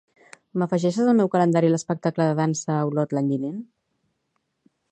[0.61, 3.61] M'afegeixes al meu calendari l'espectacle de dansa a Olot l'any vinent?